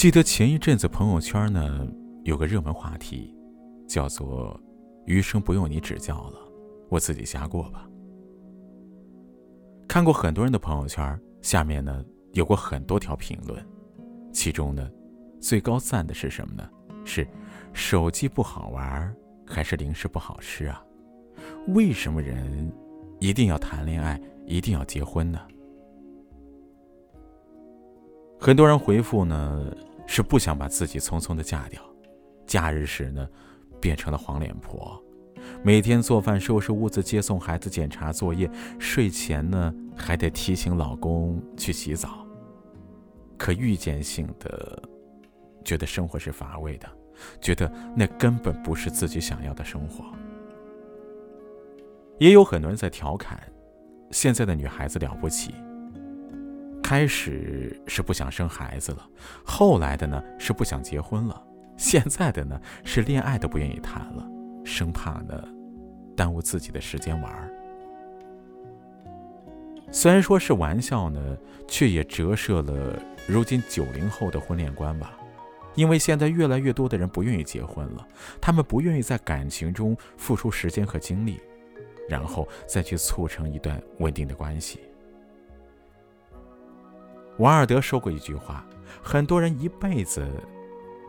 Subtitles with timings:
[0.00, 1.86] 记得前一阵子朋友圈呢
[2.24, 3.36] 有个热门话题，
[3.86, 4.58] 叫做
[5.04, 6.38] “余生不用你指教了，
[6.88, 7.86] 我自己瞎过吧”。
[9.86, 12.02] 看过很多人的朋友圈，下面呢
[12.32, 13.62] 有过很多条评论，
[14.32, 14.90] 其中呢
[15.38, 16.66] 最高赞的是什么呢？
[17.04, 17.28] 是
[17.74, 19.14] 手机不好玩，
[19.46, 20.82] 还是零食不好吃啊？
[21.74, 22.72] 为什么人
[23.18, 25.38] 一定要谈恋爱，一定要结婚呢？
[28.42, 29.70] 很多人回复呢，
[30.12, 31.80] 是不想把自己匆匆的嫁掉，
[32.44, 33.28] 假日时呢，
[33.80, 35.00] 变成了黄脸婆，
[35.62, 38.50] 每天做饭、收拾屋子、接送孩子、检查作业，
[38.80, 42.26] 睡前呢还得提醒老公去洗澡。
[43.38, 44.82] 可预见性的，
[45.64, 46.88] 觉得生活是乏味的，
[47.40, 50.04] 觉得那根本不是自己想要的生活。
[52.18, 53.40] 也有很多人在调侃，
[54.10, 55.54] 现在的女孩子了不起。
[56.90, 59.08] 开始是不想生孩子了，
[59.44, 61.40] 后来的呢是不想结婚了，
[61.76, 64.28] 现在的呢是恋爱都不愿意谈了，
[64.64, 65.40] 生怕呢
[66.16, 67.48] 耽误自己的时间玩儿。
[69.92, 71.36] 虽然说是玩笑呢，
[71.68, 75.16] 却也折射了如今九零后的婚恋观吧。
[75.76, 78.04] 因为现在越来越多的人不愿意结婚了，
[78.40, 81.38] 他们不愿意在感情中付出时间和精力，
[82.08, 84.80] 然后再去促成一段稳定的关系。
[87.40, 88.62] 王尔德说过一句话
[89.02, 90.28] ：“很多人一辈子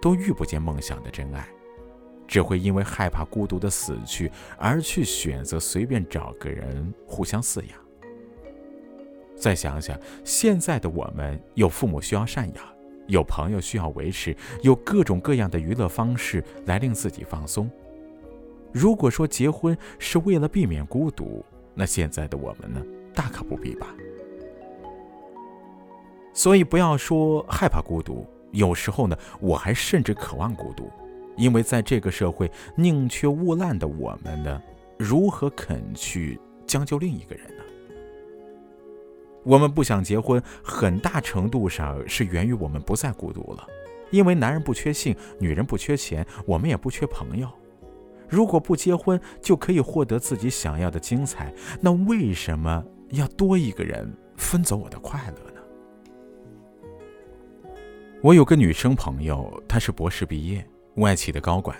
[0.00, 1.44] 都遇不见梦想的真爱，
[2.28, 7.70] 只会因为害怕孤独的死去而去选择随便找个人互相饲养。”
[9.36, 12.64] 再想想，现在的我们有父母需要赡养，
[13.08, 17.68] 有朋友需要维持，有各种各样的娱乐方式来令自己放松。
[18.70, 22.80] 如果说结婚是为了避免孤独，那现在的我们呢，
[23.12, 23.88] 大可不必吧。
[26.32, 30.90] 所以不要说害怕孤独，有时候呢，我还甚至渴望孤独，
[31.36, 34.62] 因为在这个社会宁缺毋滥的我们呢，
[34.98, 37.64] 如何肯去将就另一个人呢？
[39.42, 43.66] 我们不想结婚，很大程度上是源于我们不再孤独了，
[44.10, 47.48] 因为男人不缺性，女人不缺钱，我们也不缺朋友。
[48.28, 55.49] 如果不结婚就可以获得自己想要的精彩，那为什么要多一个人分走我的快乐？
[58.22, 60.62] 我有个女生朋友，她是博士毕业，
[60.96, 61.74] 外企的高管，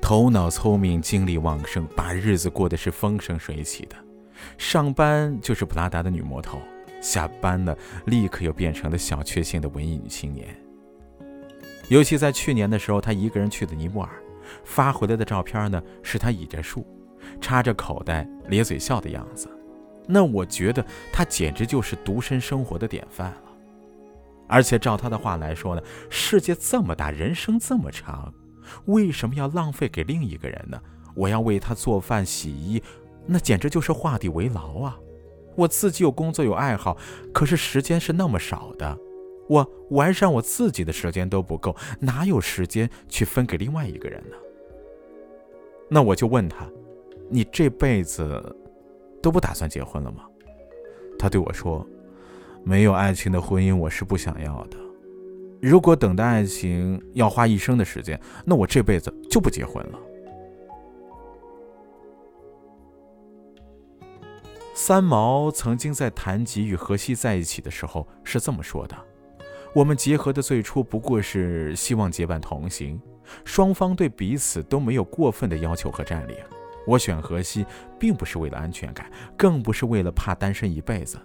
[0.00, 3.96] 头脑聪明，精力旺盛，把日子过得是风生水起的。
[4.56, 6.60] 上班就是普拉达的女魔头，
[7.00, 10.56] 下班了立刻又变成了小确幸的文艺女青年。
[11.88, 14.10] 尤其在去年的时候，她一个人去的尼泊尔，
[14.62, 16.86] 发回来的照片呢，是她倚着树，
[17.40, 19.50] 插着口袋，咧嘴笑的样子。
[20.06, 23.49] 那我觉得她简直就是独身生活的典范了。
[24.50, 28.34] 而且照他的话来说呢，世界这么大，人生这么长，
[28.86, 30.80] 为什么要浪费给另一个人呢？
[31.14, 32.82] 我要为他做饭、洗衣，
[33.26, 34.98] 那简直就是画地为牢啊！
[35.54, 36.96] 我自己有工作有爱好，
[37.32, 38.98] 可是时间是那么少的，
[39.48, 44.36] 我完善我自己的时间都不够，哪有时间去分给另外一个人呢？
[45.88, 46.68] 那我就问他
[47.30, 48.56] ：“你这辈子
[49.22, 50.24] 都不打算结婚了吗？”
[51.18, 51.86] 他对我说。
[52.64, 54.76] 没有爱情的婚姻，我是不想要的。
[55.60, 59.98] 如果等待爱情要花一生的时间，那我这辈子就不结婚了。
[64.74, 68.96] 三毛曾经在谈及与荷西在一起的时候是这么说的
[69.74, 72.98] ：“我们结合的最初不过是希望结伴同行，
[73.44, 76.36] 双方对彼此都没有过分的要求和占领。
[76.86, 77.66] 我选荷西，
[77.98, 81.18] 并不是为了安全感，更不是为了怕单身一辈子。”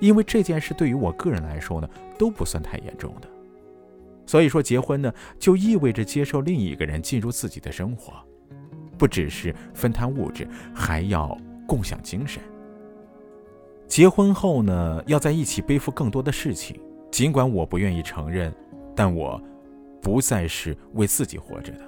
[0.00, 1.88] 因为这件事对于我个人来说呢，
[2.18, 3.28] 都不算太严重的，
[4.26, 8.14] 所以说结婚呢，就意味着接受另一个人进入自己的生活，
[8.96, 12.42] 不只是分摊物质，还要共享精神。
[13.86, 16.80] 结婚后呢，要在一起背负更多的事情，
[17.10, 18.54] 尽管我不愿意承认，
[18.94, 19.40] 但我
[20.00, 21.84] 不再是为自己活着的。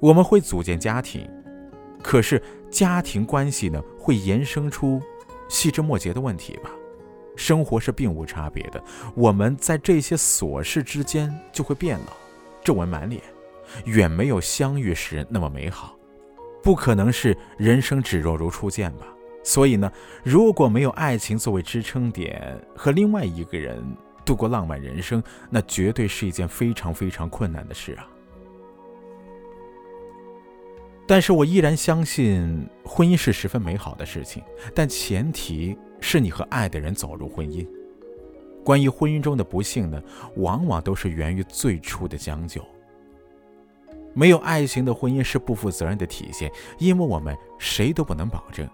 [0.00, 1.28] 我们会组建家庭，
[2.02, 2.40] 可是
[2.70, 5.02] 家庭关系呢，会延伸出。
[5.54, 6.70] 细枝末节的问题吧，
[7.36, 8.82] 生活是并无差别的。
[9.14, 12.12] 我们在这些琐事之间就会变老，
[12.64, 13.22] 皱纹满脸，
[13.84, 15.96] 远没有相遇时那么美好。
[16.60, 19.06] 不可能是人生只若如初见吧？
[19.44, 19.88] 所以呢，
[20.24, 23.80] 如果没有爱情作为支撑点，和另外一个人
[24.24, 28.08] 度过浪漫人生，那绝对是一件非常非常困难的事啊。
[31.06, 34.42] 但是我依然相信婚姻是十分美好的事情，
[34.74, 37.66] 但前提是你和爱的人走入婚姻。
[38.64, 40.02] 关于婚姻中的不幸呢，
[40.36, 42.64] 往往都是源于最初的将就。
[44.14, 48.66] 没有爱情的婚姻是不负责任的体现，因为我们谁都不能保证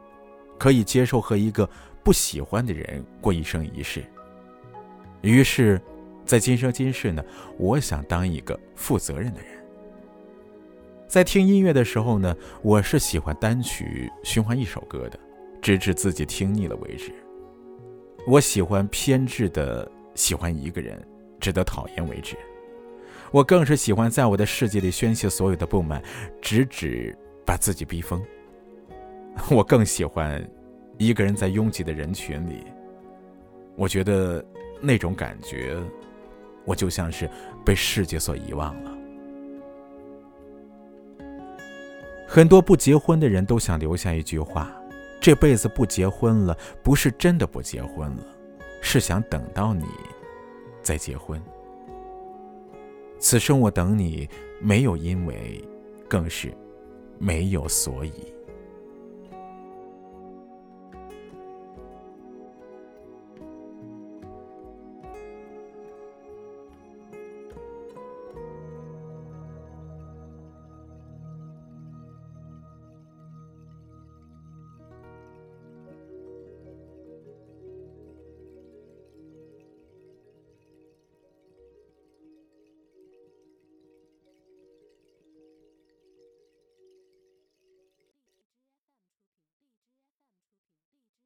[0.58, 1.68] 可以接受和一个
[2.04, 4.04] 不喜欢的人过一生一世。
[5.22, 5.80] 于是，
[6.24, 7.24] 在今生今世呢，
[7.58, 9.59] 我想当一个负责任的人。
[11.10, 15.18] 在听音乐的时候呢，我是喜欢单曲循环一首歌的，
[15.60, 17.12] 直至自己听腻了为止。
[18.28, 21.04] 我喜欢偏执的喜欢一个人，
[21.40, 22.36] 直到讨厌为止。
[23.32, 26.00] 我更是喜欢在我的世界里宣泄所有的不满，
[26.40, 27.12] 直至
[27.44, 28.24] 把自己逼疯。
[29.50, 30.48] 我更喜欢
[30.96, 32.64] 一个人在拥挤的人群里，
[33.74, 34.44] 我觉得
[34.80, 35.76] 那种感觉，
[36.64, 37.28] 我就像是
[37.64, 38.96] 被世界所遗忘了。
[42.32, 44.70] 很多不结婚的人都想留下一句话：
[45.20, 48.24] 这辈子不结婚了，不是真的不结婚了，
[48.80, 49.84] 是想等到你
[50.80, 51.42] 再结婚。
[53.18, 54.28] 此生我等你，
[54.60, 55.60] 没有因为，
[56.08, 56.54] 更是
[57.18, 58.12] 没有所以。